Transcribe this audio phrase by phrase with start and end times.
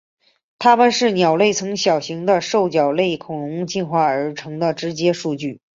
[0.57, 5.61] 它们是鸟类从小型的兽脚类恐龙进化而来的直接证据。